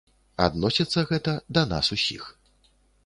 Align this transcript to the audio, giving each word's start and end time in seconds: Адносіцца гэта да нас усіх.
Адносіцца 0.45 1.03
гэта 1.11 1.35
да 1.59 1.67
нас 1.75 1.85
усіх. 1.97 2.23